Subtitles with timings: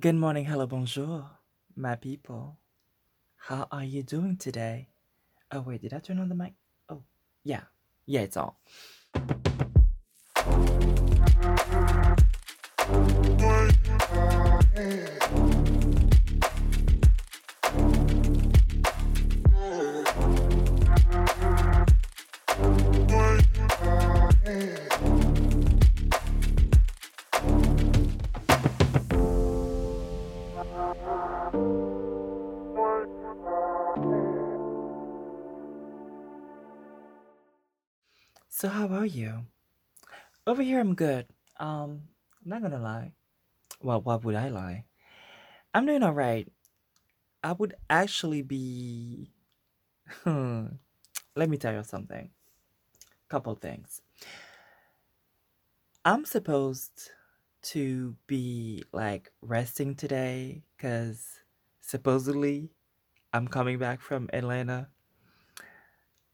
[0.00, 1.28] Good morning, hello, bonjour,
[1.74, 2.60] my people.
[3.36, 4.90] How are you doing today?
[5.50, 6.54] Oh, wait, did I turn on the mic?
[6.88, 7.02] Oh,
[7.42, 7.62] yeah.
[8.06, 8.52] Yeah, it's on.
[38.58, 39.46] So, how are you?
[40.44, 41.26] Over here, I'm good.
[41.60, 42.02] Um,
[42.42, 43.12] I'm not gonna lie.
[43.80, 44.84] Well, why would I lie?
[45.72, 46.50] I'm doing all right.
[47.44, 49.30] I would actually be.
[50.26, 52.30] Let me tell you something.
[53.28, 54.02] Couple things.
[56.04, 57.12] I'm supposed
[57.70, 61.24] to be like resting today because
[61.80, 62.70] supposedly
[63.32, 64.88] I'm coming back from Atlanta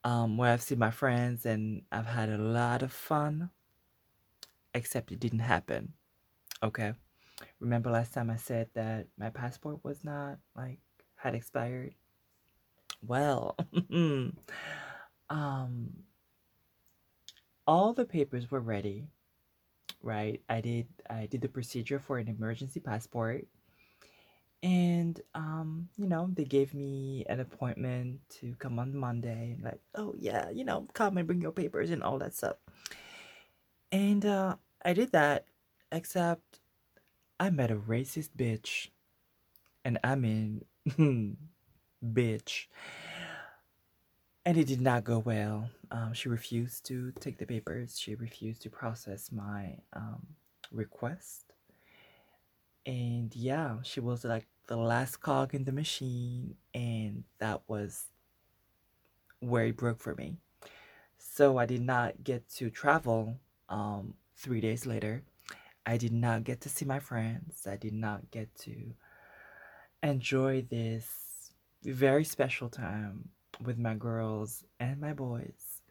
[0.05, 3.51] um, where I've seen my friends and I've had a lot of fun,
[4.75, 5.95] except it didn't happen.
[6.63, 6.93] Okay.
[7.61, 10.79] Remember last time I said that my passport was not like
[11.17, 11.95] had expired?
[13.03, 13.57] Well,
[15.31, 15.91] um,
[17.67, 19.09] all the papers were ready,
[20.03, 20.43] right?
[20.49, 23.47] I did I did the procedure for an emergency passport
[24.65, 29.59] and um, you know, they gave me an appointment to come on Monday.
[29.63, 32.57] Like, oh yeah, you know, come and bring your papers and all that stuff.
[33.93, 35.45] And uh, I did that,
[35.93, 36.61] except
[37.39, 38.89] I met a racist bitch,
[39.85, 40.65] and I mean,
[42.03, 42.67] bitch.
[44.47, 45.69] And it did not go well.
[45.91, 47.99] Um, she refused to take the papers.
[47.99, 50.27] She refused to process my um,
[50.71, 51.53] request.
[52.87, 58.07] And yeah, she was like the last cog in the machine, and that was
[59.41, 60.37] where it broke for me.
[61.19, 63.39] So I did not get to travel
[63.69, 65.23] um, three days later.
[65.87, 67.67] I did not get to see my friends.
[67.67, 68.95] I did not get to
[70.03, 71.53] enjoy this
[71.83, 73.29] very special time
[73.63, 75.83] with my girls and my boys.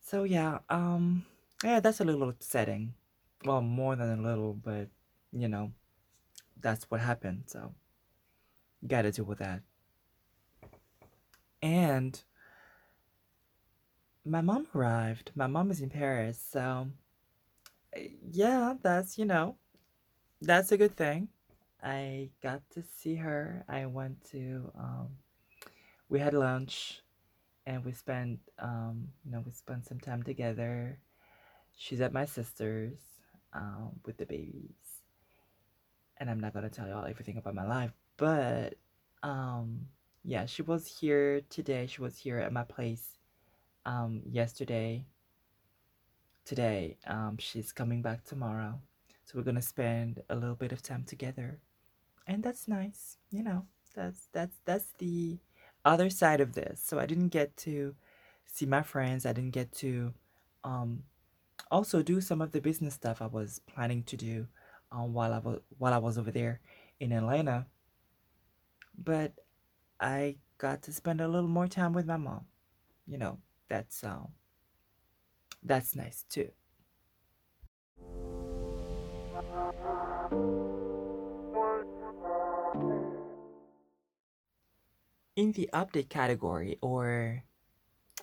[0.00, 1.24] So yeah, um
[1.62, 2.94] yeah, that's a little upsetting.
[3.44, 4.88] Well, more than a little, but
[5.32, 5.72] you know,
[6.62, 7.44] that's what happened.
[7.46, 7.74] So,
[8.86, 9.62] got to deal with that.
[11.62, 12.20] And
[14.24, 15.32] my mom arrived.
[15.34, 16.42] My mom is in Paris.
[16.50, 16.88] So,
[18.30, 19.56] yeah, that's, you know,
[20.40, 21.28] that's a good thing.
[21.82, 23.64] I got to see her.
[23.68, 25.08] I went to, um,
[26.08, 27.02] we had lunch
[27.66, 30.98] and we spent, um, you know, we spent some time together.
[31.76, 32.98] She's at my sister's
[33.52, 34.81] um, with the babies
[36.22, 38.76] and I'm not gonna tell y'all everything about my life, but
[39.24, 39.88] um,
[40.22, 41.88] yeah, she was here today.
[41.88, 43.18] She was here at my place
[43.84, 45.04] um, yesterday.
[46.44, 48.80] Today, um, she's coming back tomorrow,
[49.24, 51.58] so we're gonna spend a little bit of time together,
[52.28, 53.16] and that's nice.
[53.32, 55.38] You know, that's that's that's the
[55.84, 56.80] other side of this.
[56.84, 57.96] So I didn't get to
[58.46, 59.26] see my friends.
[59.26, 60.14] I didn't get to
[60.62, 61.02] um,
[61.68, 64.46] also do some of the business stuff I was planning to do
[64.92, 66.60] um, while I was while I was over there
[67.00, 67.66] in Atlanta.
[68.96, 69.32] But
[70.00, 72.46] I got to spend a little more time with my mom.
[73.06, 73.38] You know,
[73.68, 74.28] that's um
[75.62, 76.50] that's nice too.
[85.34, 87.44] In the update category, or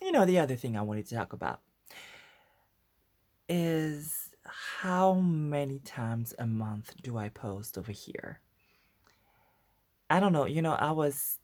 [0.01, 1.61] you know, the other thing I wanted to talk about
[3.47, 4.18] is
[4.51, 8.41] how many times a month do I post over here?
[10.09, 10.45] I don't know.
[10.45, 11.37] You know, I was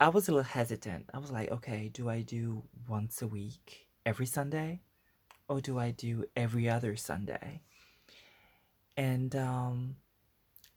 [0.00, 1.06] I was a little hesitant.
[1.14, 4.80] I was like, okay, do I do once a week every Sunday
[5.48, 7.62] or do I do every other Sunday?
[8.96, 9.96] And um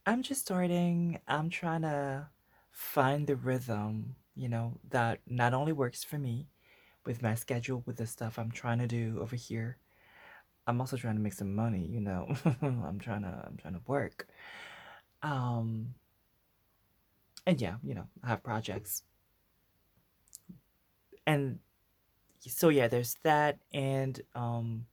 [0.05, 1.19] I'm just starting.
[1.27, 2.27] I'm trying to
[2.71, 6.49] find the rhythm, you know, that not only works for me
[7.05, 9.77] with my schedule with the stuff I'm trying to do over here
[10.67, 12.35] I'm also trying to make some money, you know.
[12.61, 14.27] I'm trying to I'm trying to work.
[15.21, 15.93] Um
[17.45, 19.03] and yeah, you know, I have projects.
[21.27, 21.59] And
[22.39, 24.85] so yeah, there's that and um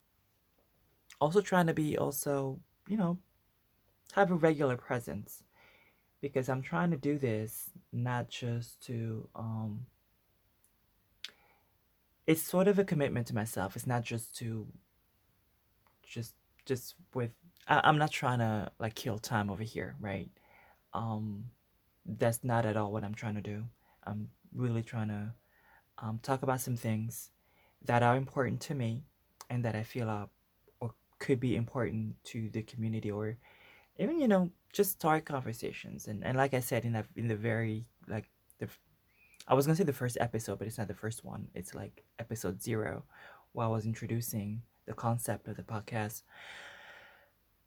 [1.21, 2.59] also trying to be also,
[2.89, 3.19] you know,
[4.13, 5.43] have a regular presence
[6.21, 9.87] because I'm trying to do this not just to um
[12.27, 13.75] it's sort of a commitment to myself.
[13.75, 14.67] It's not just to
[16.13, 16.35] just
[16.67, 17.31] just with
[17.67, 20.31] I, I'm not trying to like kill time over here, right?
[20.93, 21.45] Um,
[22.05, 23.65] that's not at all what I'm trying to do.
[24.05, 25.33] I'm really trying to
[25.99, 27.31] um, talk about some things
[27.85, 29.05] that are important to me
[29.51, 30.29] and that I feel are
[30.81, 33.37] or could be important to the community or
[33.99, 37.37] even you know just start conversations and, and like I said in that in the
[37.37, 38.69] very like the
[39.47, 42.05] I was gonna say the first episode but it's not the first one it's like
[42.19, 43.05] episode zero
[43.53, 46.23] while I was introducing the concept of the podcast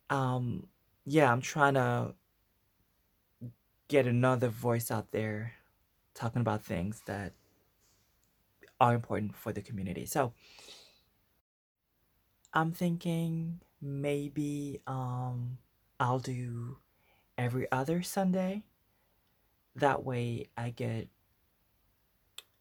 [0.09, 0.67] um
[1.05, 2.15] yeah I'm trying to
[3.87, 5.53] get another voice out there
[6.13, 7.33] talking about things that
[8.79, 10.05] are important for the community.
[10.05, 10.33] So
[12.53, 15.57] I'm thinking maybe um
[15.99, 16.77] I'll do
[17.37, 18.63] every other Sunday.
[19.75, 21.09] That way I get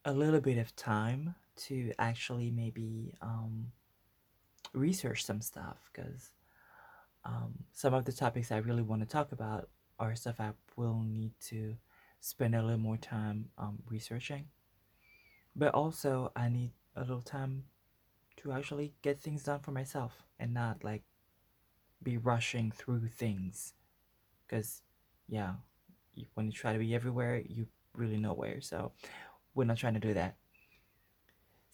[0.05, 3.73] a little bit of time to actually maybe um
[4.75, 6.31] research some stuff because
[7.25, 9.69] um, some of the topics I really want to talk about
[9.99, 11.77] are stuff I will need to
[12.21, 14.47] spend a little more time um, researching.
[15.57, 17.65] But also, I need a little time
[18.39, 21.03] to actually get things done for myself and not like
[22.03, 23.75] be rushing through things.
[24.47, 24.83] Because,
[25.29, 25.55] yeah,
[26.35, 28.61] when you try to be everywhere, you really nowhere.
[28.61, 28.93] So,
[29.55, 30.37] we're not trying to do that.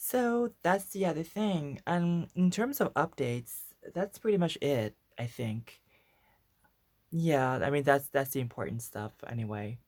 [0.02, 1.78] So, that's the other thing.
[1.86, 3.52] And in terms of updates,
[3.94, 5.82] that's pretty much it, I think.
[7.10, 9.78] Yeah, I mean that's that's the important stuff anyway.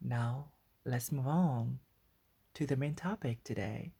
[0.00, 0.50] Now,
[0.84, 1.80] let's move on
[2.54, 3.92] to the main topic today.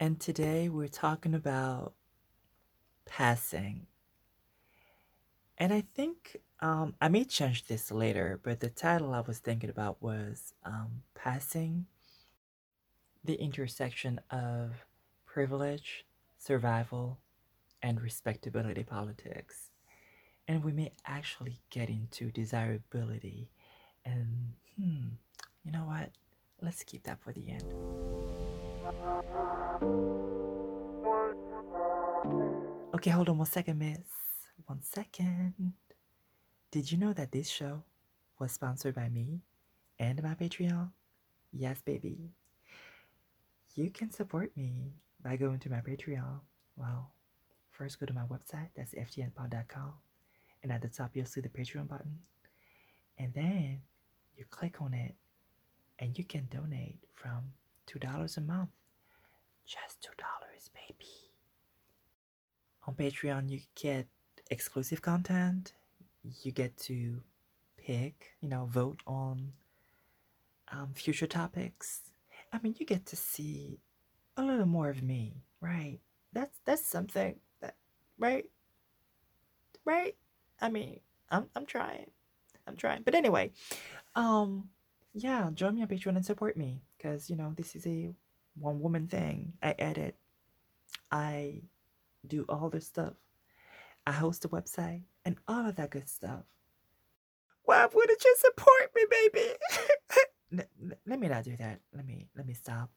[0.00, 1.92] And today we're talking about
[3.04, 3.86] passing.
[5.58, 9.70] And I think um, I may change this later, but the title I was thinking
[9.70, 11.86] about was um, Passing
[13.24, 14.72] the intersection of
[15.26, 16.04] privilege,
[16.38, 17.18] survival,
[17.82, 19.70] and respectability politics.
[20.48, 23.50] And we may actually get into desirability.
[24.04, 25.08] And, hmm,
[25.64, 26.10] you know what?
[26.60, 27.64] Let's keep that for the end.
[32.94, 33.98] Okay, hold on one second, miss.
[34.66, 35.74] One second.
[36.70, 37.82] Did you know that this show
[38.38, 39.40] was sponsored by me
[39.98, 40.90] and my Patreon?
[41.52, 42.30] Yes, baby.
[43.74, 46.40] You can support me by going to my Patreon.
[46.76, 47.10] Well,
[47.72, 49.94] first go to my website, that's ftnpod.com,
[50.62, 52.20] and at the top you'll see the Patreon button.
[53.18, 53.80] And then
[54.36, 55.16] you click on it,
[55.98, 57.52] and you can donate from
[57.88, 58.70] $2 a month.
[59.66, 61.10] Just $2, baby.
[62.86, 64.06] On Patreon, you get
[64.50, 65.72] exclusive content.
[66.22, 67.22] You get to
[67.76, 69.52] pick, you know, vote on
[70.70, 72.02] um, future topics.
[72.52, 73.80] I mean, you get to see
[74.36, 75.98] a little more of me, right?
[76.32, 77.76] That's that's something that,
[78.18, 78.46] right?
[79.84, 80.16] Right?
[80.60, 81.00] I mean,
[81.30, 82.10] I'm I'm trying,
[82.66, 83.02] I'm trying.
[83.02, 83.52] But anyway,
[84.14, 84.68] um,
[85.14, 88.10] yeah, join me on Patreon and support me because you know this is a
[88.58, 89.54] one woman thing.
[89.62, 90.16] I edit,
[91.10, 91.62] I
[92.26, 93.14] do all this stuff.
[94.06, 96.44] I host a website and all of that good stuff.
[97.64, 99.48] Why wouldn't you support me, baby?
[100.52, 101.80] N- let me not do that.
[101.94, 102.90] Let me let me stop.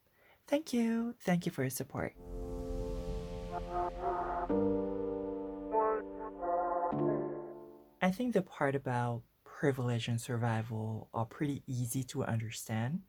[0.48, 1.14] Thank you.
[1.20, 2.14] Thank you for your support.
[8.02, 13.02] I think the part about privilege and survival are pretty easy to understand.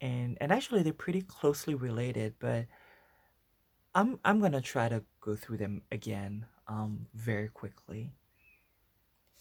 [0.00, 2.66] And and actually they're pretty closely related, but
[3.94, 8.12] I'm I'm gonna try to go through them again um very quickly.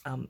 [0.05, 0.29] Um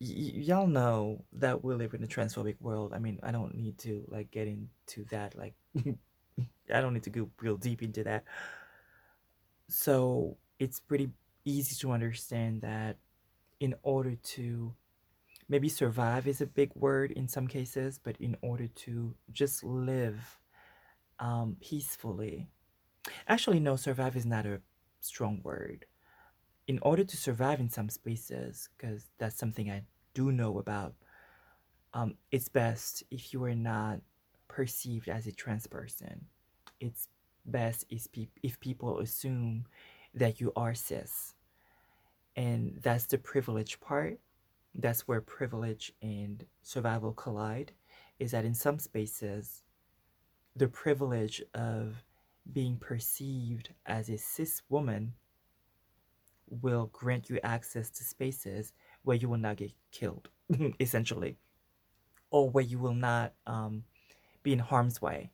[0.00, 0.06] y-
[0.48, 2.92] y'all know that we live in a transphobic world.
[2.94, 5.36] I mean, I don't need to like get into that.
[5.36, 5.54] Like,
[6.74, 8.24] I don't need to go real deep into that.
[9.68, 11.10] So it's pretty
[11.44, 12.96] easy to understand that
[13.60, 14.74] in order to
[15.48, 20.38] maybe survive is a big word in some cases, but in order to just live
[21.20, 22.48] um, peacefully,
[23.28, 24.60] actually, no, survive is not a
[25.00, 25.86] strong word
[26.66, 30.94] in order to survive in some spaces, because that's something I do know about,
[31.94, 34.00] um, it's best if you are not
[34.48, 36.26] perceived as a trans person.
[36.80, 37.08] It's
[37.46, 39.64] best is pe- if people assume
[40.14, 41.34] that you are cis.
[42.36, 44.20] And that's the privilege part.
[44.74, 47.72] That's where privilege and survival collide,
[48.18, 49.62] is that in some spaces,
[50.54, 52.04] the privilege of
[52.52, 55.14] being perceived as a cis woman
[56.48, 60.28] will grant you access to spaces where you will not get killed,
[60.80, 61.36] essentially,
[62.30, 63.84] or where you will not um,
[64.42, 65.30] be in harm's way.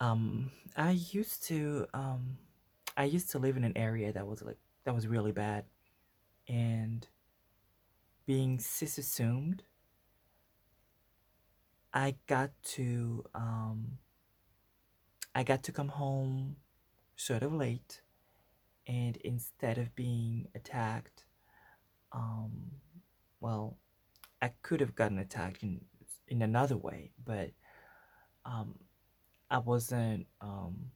[0.00, 2.38] Um, I used to um,
[2.96, 5.64] I used to live in an area that was like that was really bad,
[6.48, 7.06] and
[8.24, 9.62] being cis assumed,
[11.92, 13.98] I got to um,
[15.34, 16.56] I got to come home
[17.16, 18.00] sort of late,
[18.86, 21.24] and instead of being attacked,
[22.12, 22.72] um,
[23.40, 23.76] well,
[24.42, 25.80] I could have gotten attacked in
[26.28, 27.50] in another way, but
[28.44, 28.74] um,
[29.50, 30.92] I wasn't um,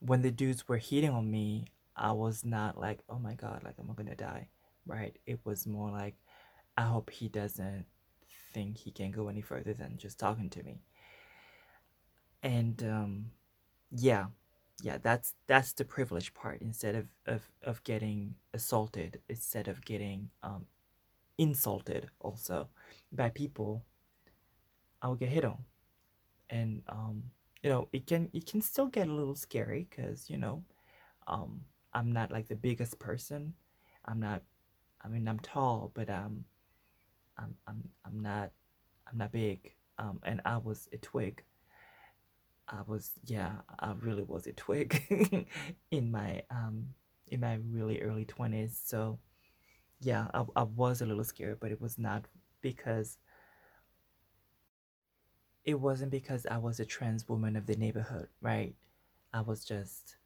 [0.00, 1.66] when the dudes were hitting on me.
[1.96, 4.48] I was not like, oh my god, like I'm gonna die,
[4.86, 5.16] right?
[5.26, 6.16] It was more like,
[6.76, 7.86] I hope he doesn't
[8.52, 10.80] think he can go any further than just talking to me.
[12.44, 13.26] And um,
[13.92, 14.26] yeah,
[14.82, 16.62] yeah, that's that's the privilege part.
[16.62, 20.66] Instead of of of getting assaulted, instead of getting um,
[21.38, 22.68] insulted also
[23.12, 23.84] by people,
[25.02, 25.64] I'll get hit on,
[26.50, 27.24] and um,
[27.62, 30.64] you know it can it can still get a little scary because you know
[31.28, 31.62] um,
[31.94, 33.54] I'm not like the biggest person.
[34.06, 34.42] I'm not.
[35.04, 36.44] I mean, I'm tall, but um,
[37.38, 38.52] I'm I'm I'm not
[39.10, 39.74] I'm not big.
[39.98, 41.44] Um, and I was a twig.
[42.68, 45.46] I was yeah, I really was a twig
[45.90, 46.88] in my um
[47.28, 48.80] in my really early twenties.
[48.84, 49.18] So
[50.00, 52.26] yeah, I, I was a little scared, but it was not
[52.62, 53.18] because
[55.64, 58.74] it wasn't because I was a trans woman of the neighborhood, right?
[59.32, 60.16] I was just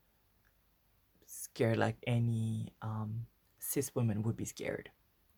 [1.27, 3.27] scared like any um,
[3.59, 4.91] cis woman would be scared.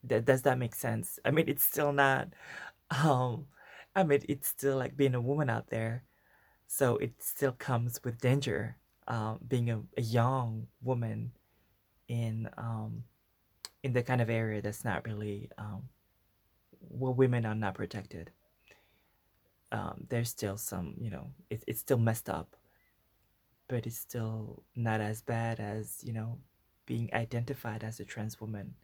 [0.08, 1.18] Th- does that make sense?
[1.24, 2.28] I mean, it's still not.
[2.92, 3.46] Um,
[3.94, 6.02] I mean, it's still like being a woman out there,
[6.72, 8.76] so it still comes with danger.
[9.08, 11.32] Um, being a, a young woman
[12.06, 13.02] in um,
[13.82, 15.88] in the kind of area that's not really um,
[16.88, 18.30] where women are not protected.
[19.72, 22.54] Um, there's still some, you know, it, it's still messed up,
[23.66, 26.38] but it's still not as bad as, you know,
[26.86, 28.74] being identified as a trans woman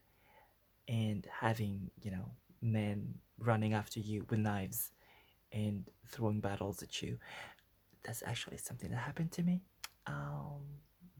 [0.88, 4.90] and having, you know, men running after you with knives
[5.52, 7.18] and throwing bottles at you.
[8.06, 9.60] That's actually something that happened to me.
[10.06, 10.62] Um,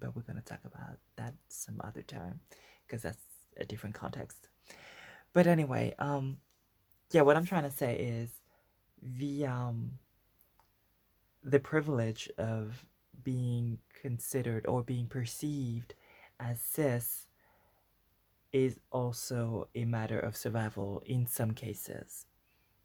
[0.00, 2.40] but we're going to talk about that some other time
[2.87, 3.19] because that's
[3.59, 4.49] a different context.
[5.33, 6.38] But anyway, um,
[7.11, 8.31] yeah, what I'm trying to say is
[9.02, 9.99] the um
[11.43, 12.87] the privilege of
[13.23, 15.95] being considered or being perceived
[16.40, 17.26] as cis
[18.52, 22.26] is also a matter of survival in some cases.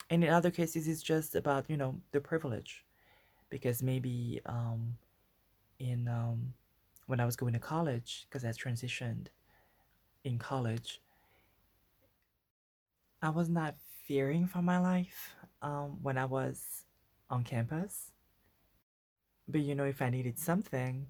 [0.09, 2.85] And in other cases, it's just about, you know, the privilege.
[3.51, 4.97] Because maybe um,
[5.79, 6.53] in um,
[7.07, 9.27] when I was going to college, because I transitioned
[10.23, 11.01] in college,
[13.21, 13.75] I was not
[14.07, 16.85] fearing for my life um, when I was
[17.29, 18.11] on campus.
[19.47, 21.07] But you know, if I needed something,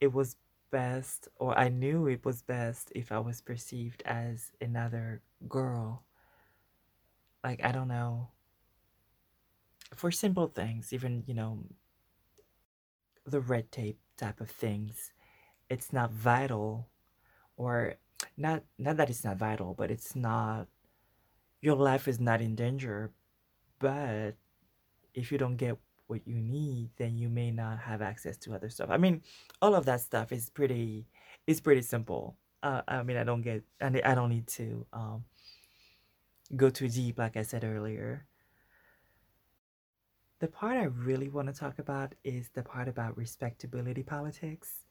[0.00, 0.36] it was
[0.70, 6.04] best, or I knew it was best if I was perceived as another girl.
[7.44, 8.28] Like, I don't know.
[9.96, 11.64] For simple things, even, you know,
[13.24, 15.12] the red tape type of things,
[15.68, 16.88] it's not vital,
[17.56, 17.94] or
[18.36, 20.68] not, not that it's not vital, but it's not,
[21.60, 23.10] your life is not in danger.
[23.78, 24.36] But
[25.14, 25.76] if you don't get
[26.06, 28.90] what you need, then you may not have access to other stuff.
[28.90, 29.22] I mean,
[29.60, 31.06] all of that stuff is pretty
[31.46, 32.36] is pretty simple.
[32.62, 35.24] Uh, I mean, I don't get, and I don't need to um,
[36.54, 38.26] go too deep, like I said earlier.
[40.38, 44.84] The part I really want to talk about is the part about respectability politics,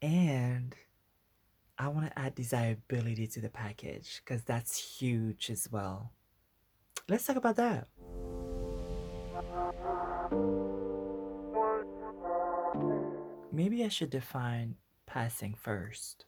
[0.00, 0.76] and
[1.76, 6.12] I want to add desirability to the package because that's huge as well.
[7.08, 7.88] Let's talk about that.
[13.50, 16.26] Maybe I should define passing first.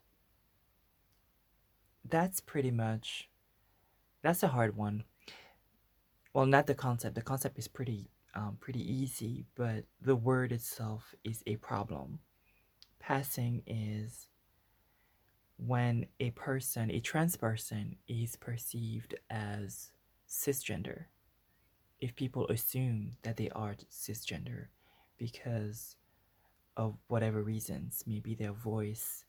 [2.04, 3.28] That's pretty much
[4.22, 5.04] that's a hard one.
[6.32, 7.14] Well, not the concept.
[7.14, 12.20] The concept is pretty um, pretty easy, but the word itself is a problem.
[13.00, 14.28] Passing is
[15.56, 19.90] when a person, a trans person, is perceived as
[20.28, 21.06] cisgender.
[21.98, 24.66] If people assume that they are cisgender
[25.16, 25.96] because
[26.76, 29.24] of whatever reasons, maybe their voice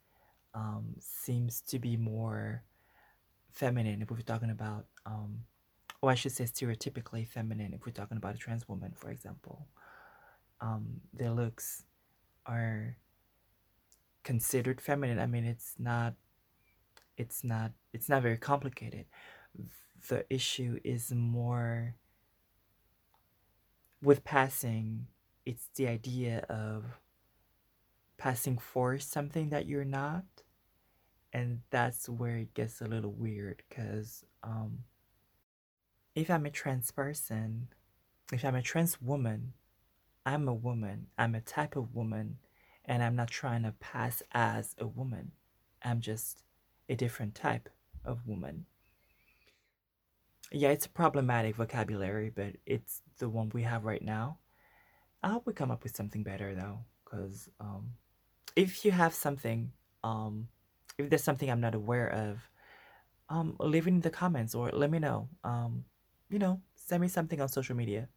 [0.54, 2.64] um, seems to be more
[3.52, 5.44] feminine if we're talking about, um,
[6.01, 9.68] or I should say stereotypically feminine if we're talking about a trans woman, for example.
[10.62, 11.84] Um, their looks
[12.46, 12.98] are
[14.24, 15.20] considered feminine.
[15.20, 16.13] I mean, it's not,
[17.18, 19.06] it's not, it's not very complicated.
[20.08, 21.96] The issue is more
[24.01, 25.08] with passing
[25.48, 26.84] it's the idea of
[28.18, 30.25] passing for something that you're not.
[31.32, 34.80] And that's where it gets a little weird because um,
[36.17, 37.67] if I'm a trans person,
[38.33, 39.53] if I'm a trans woman,
[40.25, 42.39] I'm a woman, I'm a type of woman,
[42.86, 45.33] and I'm not trying to pass as a woman.
[45.83, 46.41] I'm just
[46.89, 47.69] a different type
[48.03, 48.65] of woman.
[50.51, 54.39] Yeah, it's a problematic vocabulary, but it's the one we have right now.
[55.21, 57.91] I hope we come up with something better though, because um,
[58.55, 59.71] if you have something,
[60.03, 60.47] um,
[60.97, 62.39] if there's something I'm not aware of,
[63.29, 65.29] um, leave it in the comments or let me know.
[65.43, 65.83] Um,
[66.29, 68.07] you know, send me something on social media.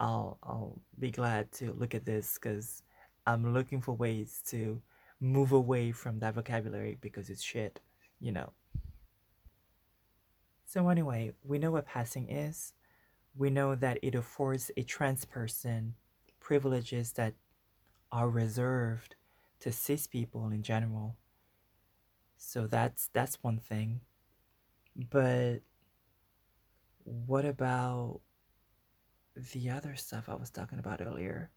[0.00, 2.82] I'll I'll be glad to look at this because
[3.26, 4.82] I'm looking for ways to
[5.20, 7.80] move away from that vocabulary because it's shit,
[8.20, 8.52] you know.
[10.66, 12.72] So anyway, we know what passing is.
[13.36, 15.94] We know that it affords a trans person
[16.40, 17.34] privileges that
[18.10, 19.14] are reserved
[19.60, 21.16] to cis people in general.
[22.36, 24.00] So that's that's one thing.
[24.96, 25.60] But
[27.04, 28.20] what about
[29.52, 31.50] the other stuff I was talking about earlier?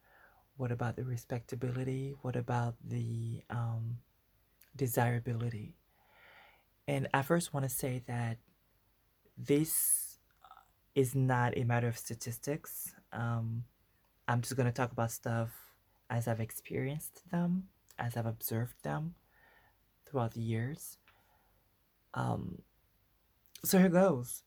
[0.58, 2.16] What about the respectability?
[2.22, 3.98] What about the um,
[4.76, 5.76] desirability?
[6.88, 8.38] And I first want to say that
[9.38, 10.20] this
[10.94, 12.94] is not a matter of statistics.
[13.12, 13.66] Um,
[14.28, 15.50] I'm just going to talk about stuff
[16.10, 17.66] as I've experienced them,
[18.00, 19.16] as I've observed them
[20.06, 20.98] throughout the years.
[22.14, 22.62] Um,
[23.64, 24.44] so here goes.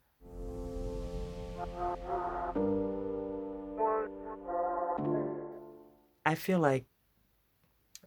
[6.25, 6.85] I feel like,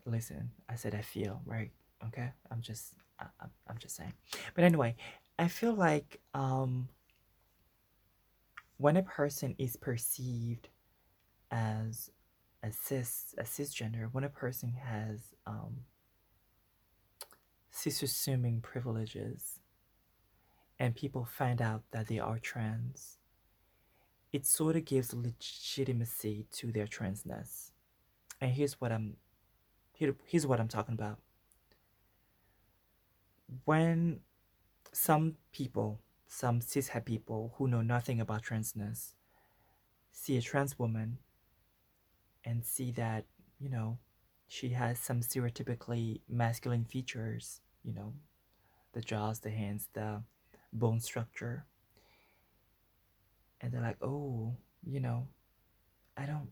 [0.06, 1.72] listen, I said I feel, right?
[2.08, 4.14] Okay, I'm just, I, I'm, I'm just saying.
[4.54, 4.96] But anyway,
[5.40, 6.88] I feel like um,
[8.78, 10.70] when a person is perceived
[11.50, 12.12] as
[12.64, 15.78] a cis, a cisgender, when a person has um,
[17.72, 19.60] cis-assuming privileges,
[20.78, 23.18] and people find out that they are trans,
[24.32, 27.72] it sort of gives legitimacy to their transness.
[28.40, 29.18] And here's what I'm
[29.94, 31.20] here, here's what I'm talking about.
[33.66, 34.22] When
[34.92, 39.14] some people, some cishet people who know nothing about transness,
[40.12, 41.18] see a trans woman
[42.46, 43.26] and see that,
[43.60, 43.98] you know,
[44.48, 48.14] she has some stereotypically masculine features, you know,
[48.94, 50.24] the jaws, the hands, the
[50.74, 51.66] bone structure.
[53.62, 55.28] And they're like, oh, you know,
[56.18, 56.50] I don't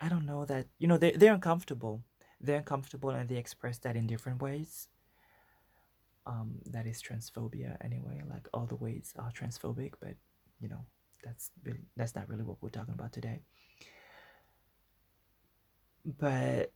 [0.00, 2.02] I don't know that you know they they're uncomfortable.
[2.40, 4.88] They're uncomfortable and they express that in different ways.
[6.26, 8.22] Um, that is transphobia anyway.
[8.28, 10.14] Like all the ways are transphobic, but
[10.60, 10.84] you know
[11.24, 11.50] that's
[11.96, 13.40] that's not really what we're talking about today.
[16.04, 16.72] But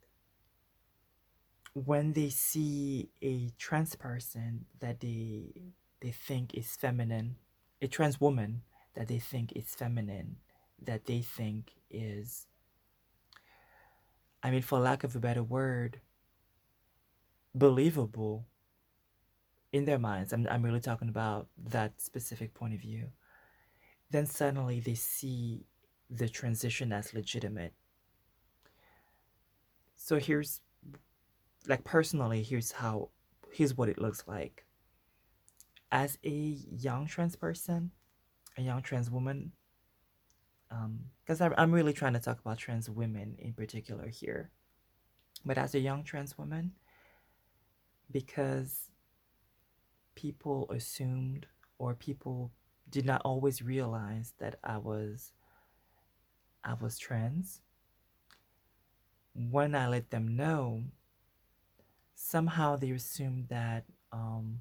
[1.74, 7.36] when they see a trans person that they they think is feminine,
[7.80, 8.62] a trans woman
[8.94, 10.36] that they think is feminine,
[10.80, 12.46] that they think is
[14.42, 16.00] I mean, for lack of a better word,
[17.54, 18.46] believable
[19.72, 20.32] in their minds.
[20.32, 23.12] I'm, I'm really talking about that specific point of view.
[24.10, 25.64] Then suddenly they see
[26.10, 27.72] the transition as legitimate.
[29.96, 30.60] So here's,
[31.68, 33.10] like, personally, here's how,
[33.52, 34.66] here's what it looks like.
[35.92, 37.92] As a young trans person,
[38.56, 39.52] a young trans woman,
[41.24, 44.50] because um, I'm really trying to talk about trans women in particular here.
[45.44, 46.72] But as a young trans woman,
[48.10, 48.90] because
[50.14, 51.46] people assumed
[51.78, 52.52] or people
[52.88, 55.32] did not always realize that I was
[56.64, 57.60] I was trans.
[59.34, 60.84] When I let them know,
[62.14, 64.60] somehow they assumed that um,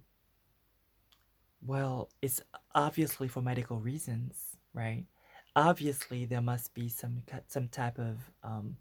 [1.65, 2.41] well, it's
[2.75, 5.05] obviously for medical reasons, right?
[5.53, 8.77] obviously there must be some some type of um,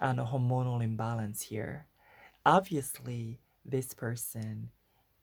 [0.00, 1.86] I don't know hormonal imbalance here.
[2.46, 4.70] Obviously, this person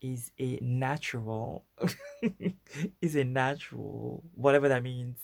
[0.01, 1.65] is a natural
[3.01, 5.17] is a natural whatever that means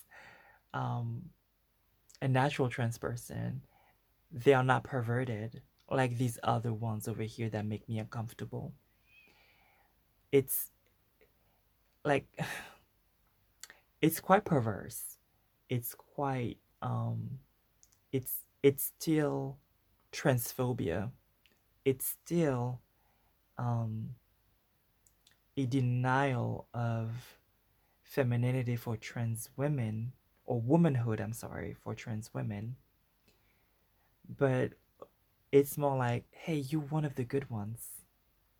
[0.73, 1.23] um
[2.21, 3.62] a natural trans person
[4.32, 8.73] they are not perverted like these other ones over here that make me uncomfortable
[10.32, 10.71] it's
[12.03, 12.25] like
[14.01, 15.17] it's quite perverse
[15.69, 17.39] it's quite um
[18.11, 19.57] it's it's still
[20.11, 21.11] transphobia
[21.85, 22.81] it's still
[23.57, 24.09] um
[25.55, 27.37] a denial of
[28.03, 30.11] femininity for trans women
[30.45, 32.75] or womanhood i'm sorry for trans women
[34.37, 34.73] but
[35.51, 37.87] it's more like, hey, you're one of the good ones.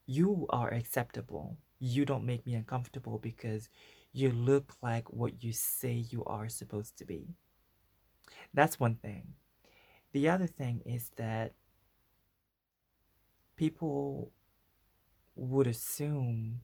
[0.06, 1.58] You are acceptable.
[1.86, 3.68] You don't make me uncomfortable because
[4.14, 7.36] you look like what you say you are supposed to be.
[8.54, 9.34] That's one thing.
[10.14, 11.52] The other thing is that
[13.58, 14.32] people
[15.36, 16.62] would assume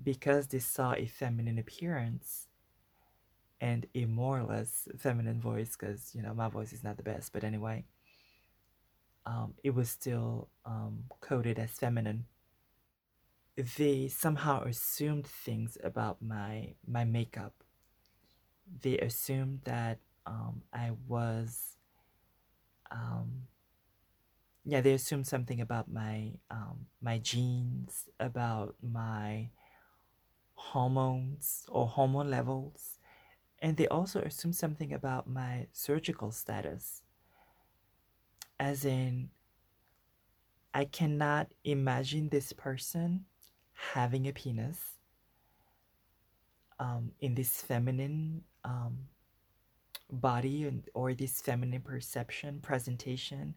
[0.00, 2.46] because they saw a feminine appearance
[3.60, 7.02] and a more or less feminine voice, because you know my voice is not the
[7.02, 7.84] best, but anyway,
[9.26, 12.26] um, it was still um, coded as feminine.
[13.76, 17.62] They somehow assumed things about my my makeup.
[18.82, 21.76] They assumed that um, I was,
[22.90, 23.46] um,
[24.64, 29.50] yeah, they assumed something about my um, my genes, about my
[30.54, 32.98] hormones or hormone levels,
[33.60, 37.02] and they also assumed something about my surgical status,
[38.58, 39.30] as in,
[40.74, 43.26] I cannot imagine this person
[43.92, 44.78] having a penis
[46.78, 48.98] um, in this feminine um,
[50.10, 53.54] body and, or this feminine perception presentation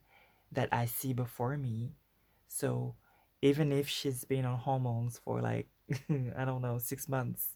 [0.52, 1.94] that I see before me.
[2.48, 2.96] So
[3.42, 5.68] even if she's been on hormones for like
[6.38, 7.56] I don't know six months,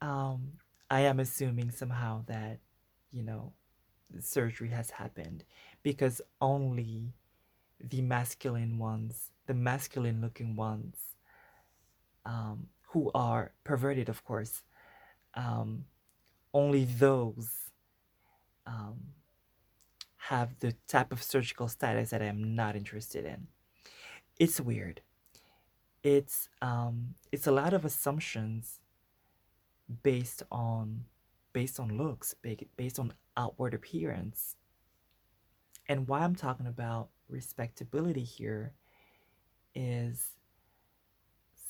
[0.00, 0.52] um,
[0.90, 2.58] I am assuming somehow that
[3.12, 3.52] you know
[4.20, 5.44] surgery has happened
[5.82, 7.12] because only
[7.80, 11.13] the masculine ones, the masculine looking ones,
[12.26, 14.62] um, who are perverted, of course,
[15.34, 15.84] um,
[16.52, 17.48] only those
[18.66, 19.14] um,
[20.16, 23.48] have the type of surgical status that I'm not interested in.
[24.38, 25.00] It's weird.
[26.02, 28.80] It's um, it's a lot of assumptions
[30.02, 31.04] based on
[31.52, 32.34] based on looks,
[32.76, 34.56] based on outward appearance.
[35.88, 38.72] And why I'm talking about respectability here
[39.74, 40.32] is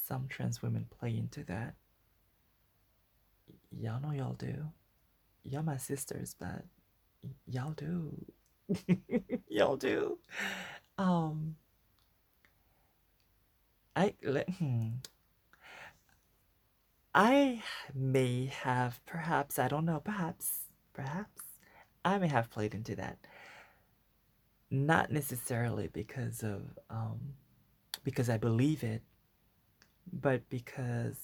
[0.07, 1.75] some trans women play into that.
[3.71, 4.67] Y'all know y'all do.
[5.45, 6.65] Y'all my sisters, but
[7.47, 8.15] y'all do.
[9.49, 10.19] y'all do.
[10.99, 11.57] Um
[13.97, 14.89] I let hmm.
[17.15, 17.63] I
[17.95, 20.63] may have perhaps, I don't know, perhaps,
[20.93, 21.43] perhaps
[22.05, 23.19] I may have played into that.
[24.71, 27.35] Not necessarily because of um
[28.03, 29.03] because I believe it,
[30.13, 31.19] but because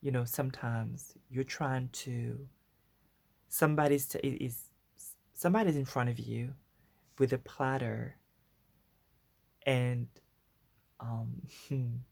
[0.00, 2.46] you know sometimes you're trying to
[3.48, 4.70] somebody's to, is
[5.32, 6.54] somebody's in front of you
[7.18, 8.16] with a platter
[9.64, 10.08] and
[11.00, 11.42] um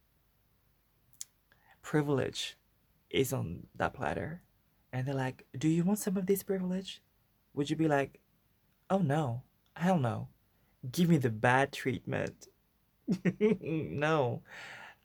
[1.82, 2.56] privilege
[3.10, 4.42] is on that platter.
[4.92, 7.02] And they're like do you want some of this privilege?
[7.54, 8.20] Would you be like
[8.88, 9.42] oh no.
[9.74, 10.28] Hell no.
[10.90, 12.48] Give me the bad treatment.
[13.50, 14.42] No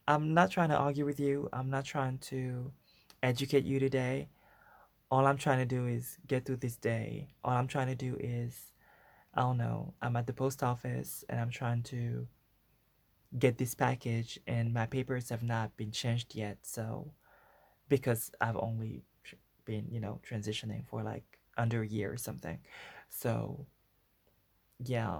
[0.07, 1.49] i'm not trying to argue with you.
[1.53, 2.71] I'm not trying to
[3.23, 4.29] educate you today.
[5.11, 7.29] All i'm trying to do is get through this day.
[7.43, 8.73] All i'm trying to do is
[9.33, 12.27] i don't know i'm at the post office and i'm trying to
[13.37, 16.57] get this package and my papers have not been changed yet.
[16.61, 17.11] So
[17.89, 19.03] because i've only
[19.65, 22.59] been you know transitioning for like under a year or something.
[23.09, 23.65] So
[24.83, 25.19] yeah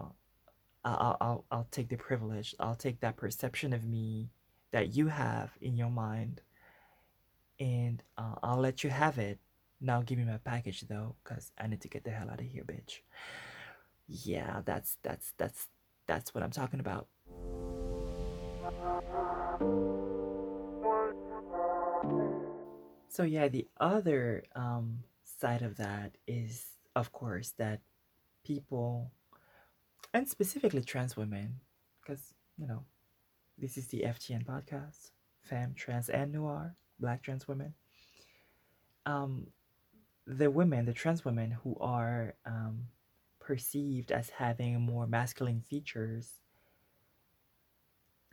[0.86, 2.56] I'll, I'll i'll take the privilege.
[2.60, 4.30] I'll take that perception of me
[4.78, 6.40] that you have in your mind
[7.60, 9.40] and uh, i'll let you have it.
[9.82, 12.46] Now give me my package though because i need to get the hell out of
[12.46, 13.00] here bitch.
[14.08, 15.66] Yeah that's that's that's
[16.06, 17.08] that's what i'm talking about.
[23.10, 25.00] So yeah the other um
[25.42, 27.82] side of that is of course that
[28.46, 29.10] people
[30.14, 31.62] and specifically trans women
[32.00, 32.84] because you know
[33.58, 35.12] this is the ftn podcast.
[35.42, 36.76] Femme trans and noir.
[37.00, 37.74] Black trans women.
[39.06, 39.48] Um
[40.26, 42.88] the women the trans women who are um
[43.40, 46.42] perceived as having more masculine features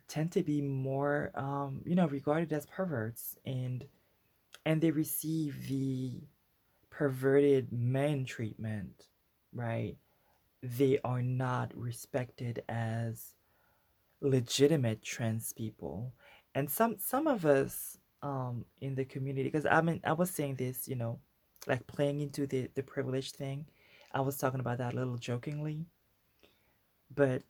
[0.08, 3.36] tend to be more um you know regarded as perverts.
[3.46, 3.84] And
[4.66, 6.20] and they receive the
[6.90, 9.08] perverted men treatment
[9.54, 9.96] right?
[10.62, 13.34] They are not respected as
[14.24, 16.12] legitimate trans people.
[16.54, 20.54] And some some of us um in the community because i mean i was saying
[20.54, 21.18] this you know
[21.66, 23.66] like playing into the the privilege thing.
[24.12, 25.86] I was talking about that a little jokingly.
[27.14, 27.42] But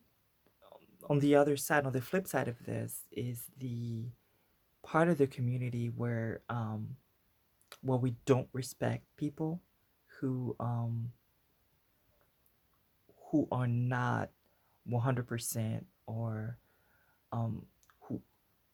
[1.08, 4.06] on the other side on the flip side of this is the
[4.82, 6.96] part of the community where um
[7.82, 9.60] where we don't respect people
[10.20, 11.12] who um
[13.30, 14.30] who are not
[14.88, 16.58] 100% or
[17.34, 17.66] um,
[18.02, 18.22] who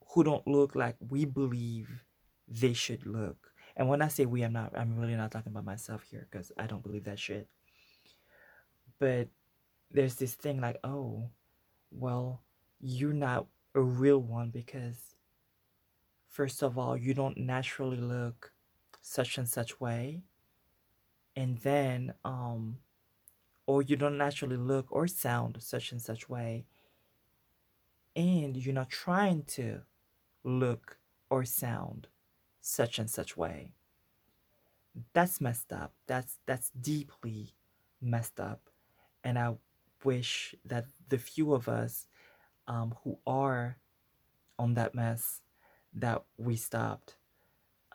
[0.08, 2.04] who don't look like we believe
[2.46, 3.52] they should look.
[3.76, 6.52] And when I say we, I'm not I'm really not talking about myself here because
[6.58, 7.48] I don't believe that shit.
[8.98, 9.28] But
[9.90, 11.30] there's this thing like, oh,
[11.90, 12.42] well,
[12.80, 15.14] you're not a real one because
[16.28, 18.52] first of all, you don't naturally look
[19.00, 20.22] such and such way.
[21.34, 22.78] And then um
[23.66, 26.66] or you don't naturally look or sound such and such way
[28.16, 29.82] and you're not trying to
[30.44, 30.98] look
[31.30, 32.08] or sound
[32.60, 33.72] such and such way.
[35.12, 35.92] That's messed up.
[36.06, 37.54] That's that's deeply
[38.00, 38.70] messed up.
[39.22, 39.54] And i
[40.02, 42.06] wish that the few of us
[42.66, 43.76] um, who are
[44.58, 45.42] on that mess
[45.94, 47.16] that we stopped.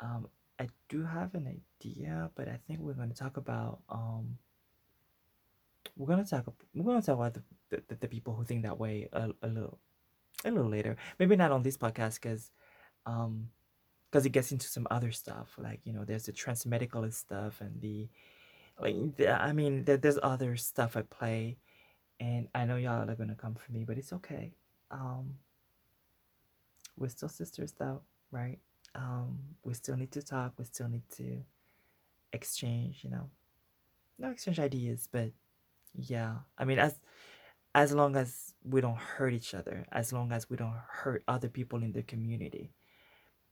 [0.02, 0.28] Um,
[0.60, 4.38] i do have an idea but i think we're going to talk about um,
[5.98, 9.08] we're gonna talk we're gonna talk about the, the, the people who think that way
[9.14, 9.80] a, a little
[10.54, 10.96] a little later.
[11.20, 12.52] Maybe not on this podcast because
[13.06, 13.50] um
[14.10, 17.82] because it gets into some other stuff like you know there's the transmedical stuff and
[17.82, 18.08] the
[18.80, 18.96] like
[19.30, 21.58] i mean there, there's other stuff at play.
[22.20, 24.54] And i know y'all are gonna come for me but it's okay.
[24.92, 25.36] Um
[26.98, 28.60] we're still sisters though right?
[28.96, 31.44] Um we still need to talk we still need to
[32.34, 33.30] exchange you know.
[34.18, 35.32] Not exchange ideas but
[35.98, 36.96] yeah i mean as
[37.76, 41.50] as long as we don't hurt each other as long as we don't hurt other
[41.50, 42.72] people in the community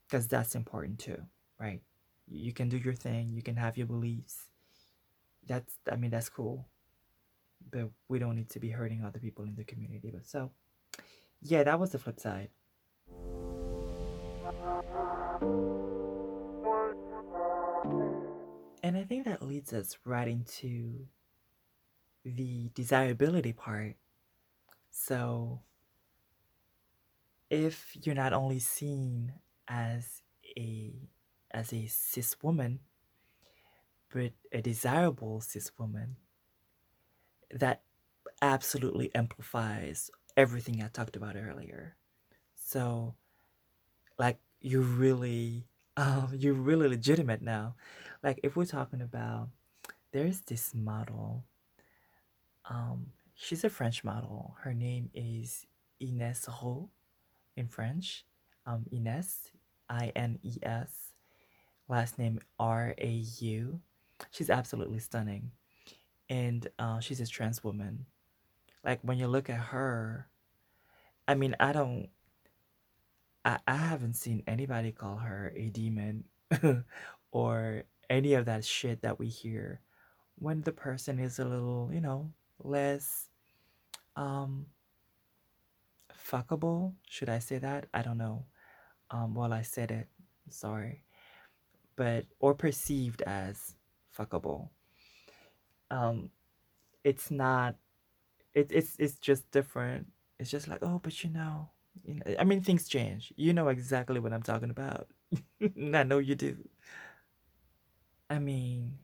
[0.08, 1.22] because that's important too
[1.60, 1.80] right?
[2.26, 4.48] You can do your thing you can have your beliefs.
[5.46, 6.66] That's i mean that's cool.
[7.70, 10.50] But we don't need to be hurting other people in the community but so
[11.42, 12.48] yeah that was the flip side.
[18.82, 21.06] And i think that leads us right into
[22.24, 23.96] the desirability part.
[24.96, 25.60] So,
[27.50, 29.32] if you're not only seen
[29.66, 30.22] as
[30.56, 30.94] a
[31.50, 32.78] as a cis woman,
[34.12, 36.16] but a desirable cis woman,
[37.50, 37.82] that
[38.40, 41.96] absolutely amplifies everything I talked about earlier.
[42.54, 43.16] So,
[44.16, 47.74] like you're really um, you're really legitimate now.
[48.22, 49.48] Like if we're talking about
[50.12, 51.44] there's this model
[52.70, 54.56] um, she's a French model.
[54.62, 55.66] Her name is
[56.00, 56.88] Ines Rau
[57.56, 58.24] in French.
[58.66, 59.50] Um, Ines,
[59.88, 61.12] I N E S,
[61.88, 63.08] last name R A
[63.40, 63.80] U.
[64.30, 65.50] She's absolutely stunning.
[66.30, 68.06] And uh, she's a trans woman.
[68.82, 70.28] Like when you look at her,
[71.28, 72.08] I mean, I don't,
[73.44, 76.24] I, I haven't seen anybody call her a demon
[77.32, 79.80] or any of that shit that we hear
[80.36, 82.30] when the person is a little, you know,
[82.64, 83.28] less
[84.16, 84.66] um
[86.12, 86.94] fuckable.
[87.08, 87.86] Should i say that?
[87.92, 88.46] I don't know.
[89.10, 90.08] Um well i said it.
[90.50, 91.02] Sorry.
[91.96, 93.76] But or perceived as
[94.16, 94.70] fuckable.
[95.90, 96.30] Um
[97.04, 97.76] it's not
[98.54, 100.08] it, it's it's just different.
[100.38, 101.70] It's just like oh but you know
[102.04, 103.32] you know i mean things change.
[103.36, 105.08] You know exactly what i'm talking about.
[105.62, 106.56] I know you do.
[108.30, 108.98] I mean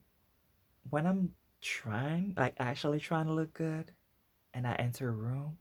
[0.90, 3.92] when i'm trying, like actually trying to look good,
[4.54, 5.58] and I enter a room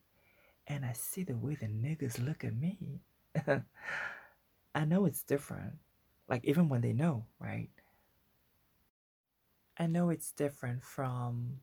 [0.70, 3.02] and I see the way the niggas look at me,
[4.76, 5.74] I know it's different.
[6.28, 7.70] Like, even when they know, right?
[9.78, 11.62] I know it's different from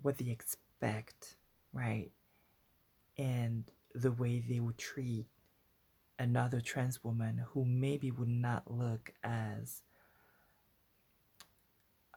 [0.00, 1.36] what they expect,
[1.72, 2.10] right?
[3.18, 5.26] And the way they would treat
[6.18, 9.82] another trans woman who maybe would not look as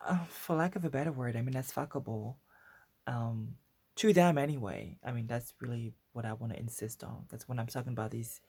[0.06, 2.36] uh, for lack of a better word, I mean that's fuckable.
[3.08, 3.56] Um,
[3.98, 4.98] to them anyway.
[5.04, 7.26] I mean that's really what I want to insist on.
[7.30, 8.42] That's when I'm talking about these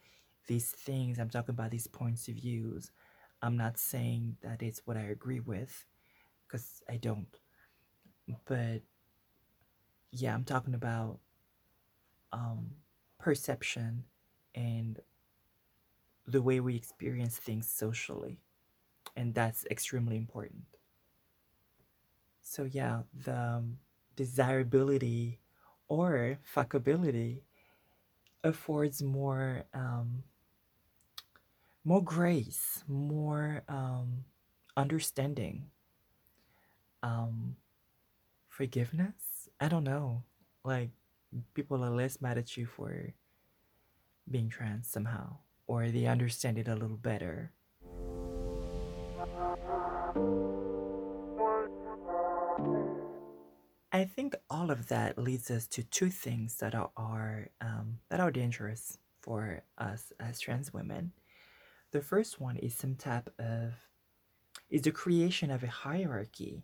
[0.49, 2.91] these things, I'm talking about these points of views.
[3.43, 5.87] I'm not saying that it's what I agree with,
[6.47, 7.29] because I don't.
[8.47, 8.83] But
[10.13, 11.19] yeah, I'm talking about
[12.33, 12.71] um,
[13.19, 14.05] perception
[14.55, 15.01] and
[16.27, 18.39] the way we experience things socially,
[19.17, 20.76] and that's extremely important.
[22.49, 23.79] So yeah, the um,
[24.15, 25.41] desirability
[25.89, 27.41] or fuckability
[28.45, 30.23] affords more um,
[31.85, 34.25] more grace, more um,
[34.77, 35.67] understanding,
[37.03, 37.57] um,
[38.49, 39.51] forgiveness.
[39.61, 40.23] I don't know.
[40.65, 40.91] Like
[41.53, 43.13] people are less mad at you for
[44.31, 47.51] being trans somehow, or they understand it a little better.
[53.97, 58.31] I think all of that leads us to two things that are, um, that are
[58.31, 61.13] dangerous for us as trans women.
[61.93, 63.73] The first one is some type of
[64.69, 66.63] is the creation of a hierarchy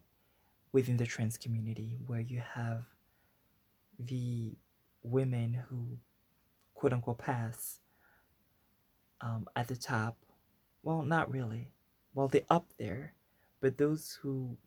[0.73, 2.85] within the trans community where you have
[3.99, 4.53] the
[5.03, 5.97] women who
[6.75, 7.81] quote unquote pass
[9.23, 10.19] um, at the top.
[10.83, 11.69] Well, not really.
[12.13, 13.15] Well, they're up there,
[13.63, 14.59] but those who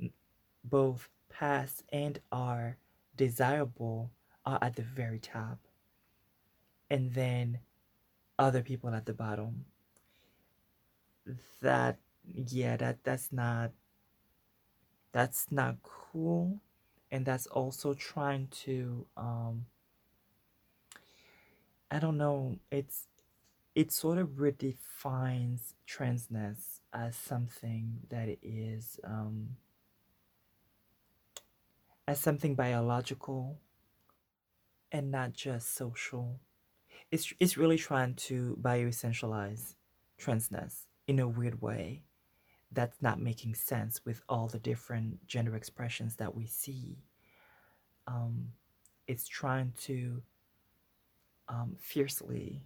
[0.69, 2.77] both pass and are
[3.15, 4.11] desirable
[4.45, 5.59] are at the very top.
[6.89, 7.59] And then
[8.37, 9.65] other people at the bottom.
[11.61, 11.97] That
[12.33, 13.71] yeah, that that's not
[15.11, 16.59] that's not cool.
[17.11, 19.65] And that's also trying to um
[21.89, 23.07] I don't know, it's
[23.73, 29.57] it sort of redefines transness as something that is um
[32.07, 33.59] as something biological
[34.91, 36.39] and not just social.
[37.11, 39.75] It's it's really trying to bioessentialize
[40.19, 42.03] transness in a weird way
[42.71, 46.97] that's not making sense with all the different gender expressions that we see.
[48.07, 48.51] Um,
[49.07, 50.21] it's trying to
[51.47, 52.63] um, fiercely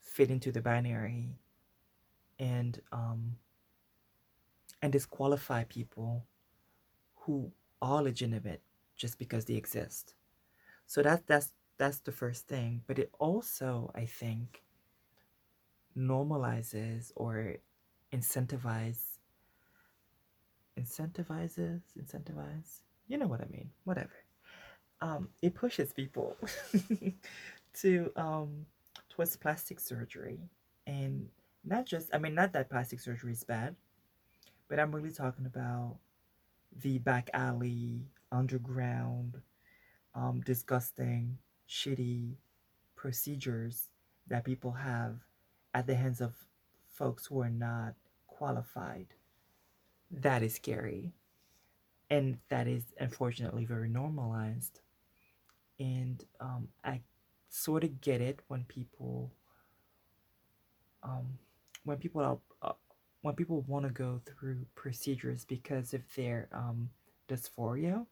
[0.00, 1.36] fit into the binary
[2.38, 3.36] and um,
[4.82, 6.26] and disqualify people
[7.20, 8.62] who are legitimate
[8.96, 10.14] just because they exist.
[10.86, 12.82] So that that's that's the first thing.
[12.86, 14.62] But it also, I think,
[15.96, 17.56] normalizes or
[18.12, 19.18] incentivizes
[20.78, 24.12] incentivizes incentivize you know what i mean whatever
[25.02, 26.36] um it pushes people
[27.74, 28.66] to um
[29.10, 30.38] towards plastic surgery
[30.86, 31.28] and
[31.64, 33.76] not just i mean not that plastic surgery is bad
[34.68, 35.96] but i'm really talking about
[36.82, 38.02] the back alley
[38.34, 39.40] underground
[40.14, 42.34] um disgusting shitty
[42.96, 43.88] procedures
[44.28, 45.16] that people have
[45.74, 46.32] at the hands of
[46.88, 47.94] folks who are not
[48.26, 49.08] qualified.
[50.10, 51.12] That is scary.
[52.10, 54.80] And that is unfortunately very normalized.
[55.78, 57.00] And um, i
[57.50, 59.30] sort of get it when people
[61.02, 61.38] um,
[61.84, 62.72] when people are uh,
[63.22, 66.90] when people want to go through procedures because of their um,
[67.28, 68.06] dysphoria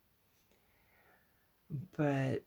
[1.96, 2.42] but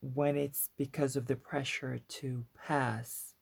[0.00, 3.34] when it's because of the pressure to pass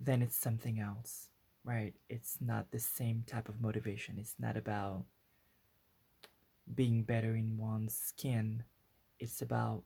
[0.00, 1.28] then it's something else
[1.68, 1.92] right?
[2.08, 4.16] It's not the same type of motivation.
[4.18, 5.04] It's not about
[6.74, 8.64] being better in one's skin.
[9.20, 9.82] It's about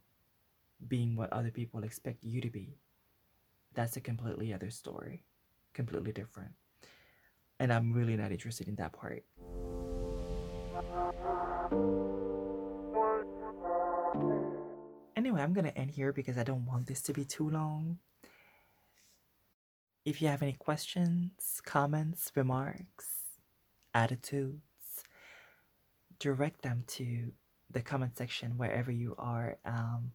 [0.87, 2.77] being what other people expect you to be.
[3.75, 5.25] That's a completely other story,
[5.75, 6.53] completely different.
[7.59, 9.25] And I'm really not interested in that part.
[15.23, 18.01] Anyway, I'm going to end here because I don't want this to be too long.
[20.05, 23.07] If you have any questions, comments, remarks,
[23.95, 25.05] attitudes,
[26.19, 27.31] direct them to
[27.71, 30.11] the comment section wherever you are um,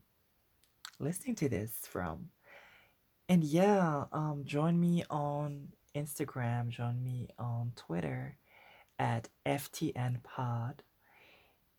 [0.99, 2.27] listening to this from.
[3.29, 8.35] And yeah, um, join me on Instagram, join me on Twitter
[8.99, 10.79] at FTNPod.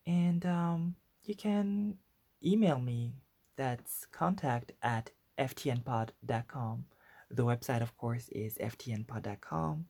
[0.07, 1.99] And um, you can
[2.43, 3.13] email me.
[3.57, 6.85] That's contact at ftnpod.com.
[7.31, 9.85] The website, of course, is ftnpod.com.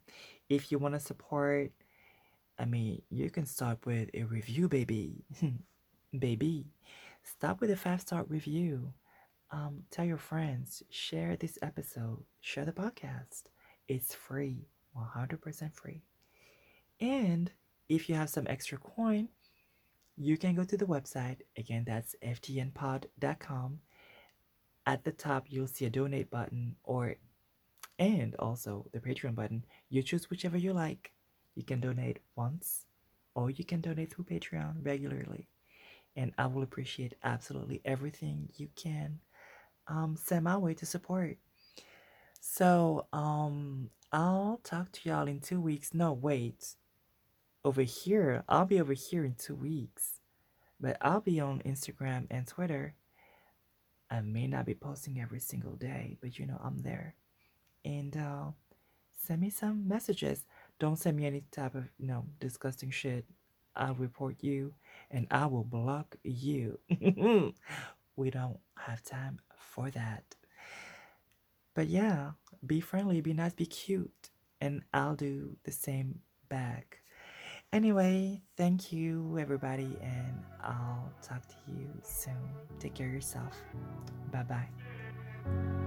[0.50, 1.72] If you want to support,
[2.58, 5.24] I mean, you can start with a review, baby.
[6.18, 6.66] baby.
[7.24, 8.94] Start with a five star review.
[9.52, 13.44] Um, tell your friends, share this episode, share the podcast.
[13.88, 16.04] It's free, 100% free.
[17.02, 17.52] And
[17.88, 19.30] if you have some extra coin,
[20.20, 21.38] you can go to the website.
[21.58, 23.80] Again, that's ftnpod.com.
[24.86, 27.16] At the top, you'll see a donate button or
[27.98, 29.66] and also the Patreon button.
[29.90, 31.12] You choose whichever you like.
[31.56, 32.86] You can donate once
[33.34, 35.48] or you can donate through Patreon regularly.
[36.15, 39.20] And I will appreciate absolutely everything you can
[39.88, 41.38] um, send my way to support.
[42.42, 45.94] So, um, I'll talk to y'all in two weeks.
[45.94, 46.76] No, wait.
[47.64, 50.22] Over here, I'll be over here in two weeks.
[50.80, 52.96] But I'll be on Instagram and Twitter.
[54.10, 57.16] I may not be posting every single day, but you know, I'm there
[57.86, 58.46] and uh,
[59.12, 60.46] send me some messages.
[60.80, 63.26] Don't send me any type of you know disgusting shit.
[63.76, 64.74] I'll report you
[65.12, 66.80] and I will block you.
[68.16, 70.36] we don't have time for that.
[71.74, 72.32] But yeah,
[72.66, 74.30] be friendly, be nice, be cute,
[74.60, 76.98] and I'll do the same back.
[77.72, 82.34] Anyway, thank you, everybody, and I'll talk to you soon.
[82.80, 83.54] Take care of yourself.
[84.32, 85.86] Bye bye.